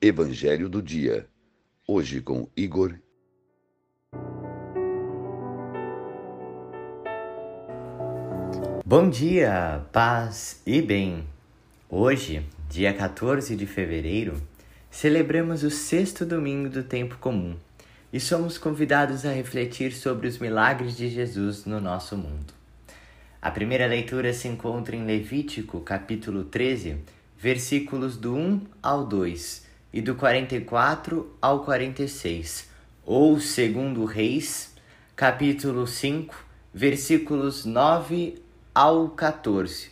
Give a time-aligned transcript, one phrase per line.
[0.00, 1.26] Evangelho do Dia.
[1.84, 2.94] Hoje com Igor.
[8.86, 11.26] Bom dia, paz e bem.
[11.90, 14.40] Hoje, dia 14 de fevereiro,
[14.88, 17.56] celebramos o sexto domingo do tempo comum
[18.12, 22.54] e somos convidados a refletir sobre os milagres de Jesus no nosso mundo.
[23.42, 27.00] A primeira leitura se encontra em Levítico, capítulo 13,
[27.36, 32.68] versículos do 1 ao 2 e do 44 ao 46,
[33.04, 34.74] ou segundo Reis,
[35.16, 36.34] capítulo 5,
[36.72, 38.42] versículos 9
[38.74, 39.90] ao 14.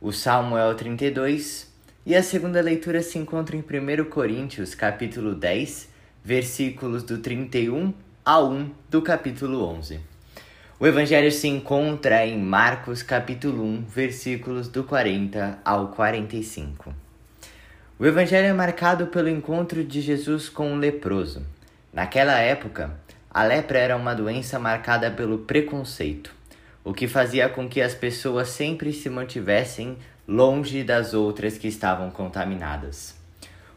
[0.00, 1.72] O Salmo é o 32
[2.04, 5.88] e a segunda leitura se encontra em 1 Coríntios, capítulo 10,
[6.22, 7.94] versículos do 31
[8.24, 10.00] ao 1 do capítulo 11.
[10.78, 17.03] O evangelho se encontra em Marcos capítulo 1, versículos do 40 ao 45.
[17.96, 21.46] O evangelho é marcado pelo encontro de Jesus com um leproso.
[21.92, 22.98] Naquela época,
[23.30, 26.34] a lepra era uma doença marcada pelo preconceito,
[26.82, 32.10] o que fazia com que as pessoas sempre se mantivessem longe das outras que estavam
[32.10, 33.14] contaminadas.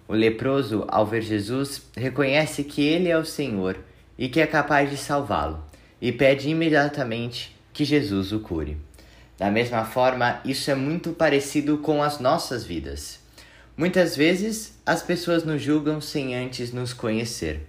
[0.08, 3.78] O leproso, ao ver Jesus, reconhece que ele é o Senhor
[4.18, 5.64] e que é capaz de salvá-lo
[6.02, 8.78] e pede imediatamente que Jesus o cure.
[9.38, 13.27] Da mesma forma, isso é muito parecido com as nossas vidas.
[13.78, 17.62] Muitas vezes as pessoas nos julgam sem antes nos conhecer,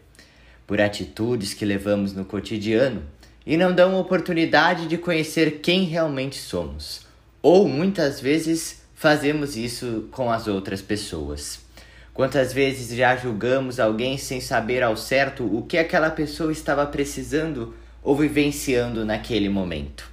[0.67, 3.03] por atitudes que levamos no cotidiano
[3.45, 7.07] e não dão oportunidade de conhecer quem realmente somos.
[7.43, 11.61] Ou muitas vezes fazemos isso com as outras pessoas.
[12.15, 17.75] Quantas vezes já julgamos alguém sem saber ao certo o que aquela pessoa estava precisando
[18.03, 20.11] ou vivenciando naquele momento.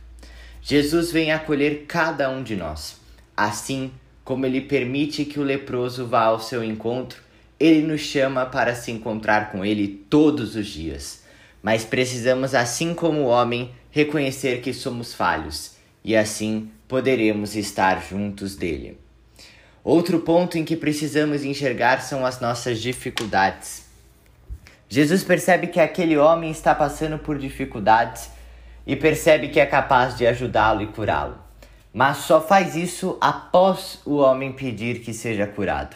[0.61, 2.97] Jesus vem acolher cada um de nós.
[3.35, 3.93] Assim
[4.25, 7.21] como ele permite que o leproso vá ao seu encontro,
[7.59, 11.23] ele nos chama para se encontrar com ele todos os dias.
[11.61, 18.55] Mas precisamos, assim como o homem, reconhecer que somos falhos e assim poderemos estar juntos
[18.55, 18.99] dele.
[19.83, 23.85] Outro ponto em que precisamos enxergar são as nossas dificuldades.
[24.89, 28.29] Jesus percebe que aquele homem está passando por dificuldades
[28.87, 31.44] e percebe que é capaz de ajudá-lo e curá-lo.
[31.97, 35.95] Mas só faz isso após o homem pedir que seja curado.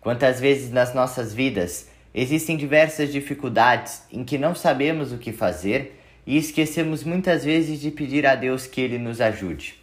[0.00, 6.00] Quantas vezes nas nossas vidas existem diversas dificuldades em que não sabemos o que fazer
[6.24, 9.74] e esquecemos muitas vezes de pedir a Deus que Ele nos ajude.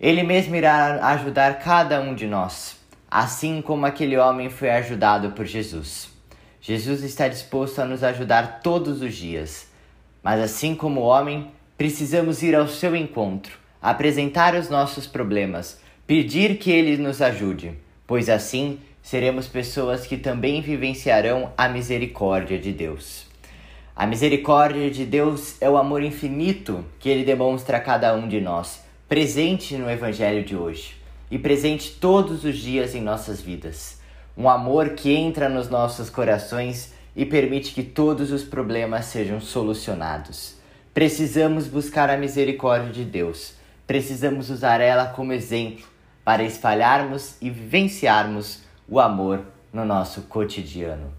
[0.00, 2.76] Ele mesmo irá ajudar cada um de nós,
[3.08, 6.10] assim como aquele homem foi ajudado por Jesus.
[6.60, 9.68] Jesus está disposto a nos ajudar todos os dias,
[10.24, 16.70] mas assim como homem, precisamos ir ao seu encontro, apresentar os nossos problemas, pedir que
[16.70, 17.72] ele nos ajude,
[18.06, 23.26] pois assim seremos pessoas que também vivenciarão a misericórdia de Deus.
[23.94, 28.40] A misericórdia de Deus é o amor infinito que ele demonstra a cada um de
[28.40, 30.96] nós, presente no Evangelho de hoje
[31.30, 34.00] e presente todos os dias em nossas vidas
[34.40, 40.54] um amor que entra nos nossos corações e permite que todos os problemas sejam solucionados.
[40.94, 43.52] Precisamos buscar a misericórdia de Deus,
[43.90, 45.84] precisamos usar ela como exemplo
[46.24, 51.12] para espalharmos e vivenciarmos o amor no nosso cotidiano.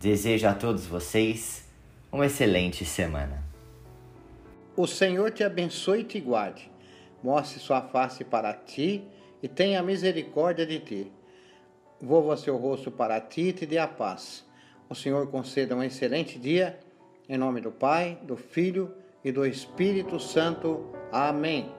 [0.00, 1.64] Desejo a todos vocês
[2.10, 3.40] uma excelente semana.
[4.76, 6.68] O Senhor te abençoe e te guarde,
[7.22, 9.04] mostre sua face para ti
[9.40, 11.12] e tenha misericórdia de ti
[12.00, 14.44] volva seu rosto para ti e te dê a paz.
[14.88, 16.80] O Senhor conceda um excelente dia,
[17.28, 18.92] em nome do Pai, do Filho
[19.22, 20.92] e do Espírito Santo.
[21.12, 21.77] Amém.